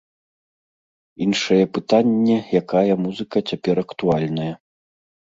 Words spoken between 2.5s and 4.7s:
якая музыка цяпер актуальная.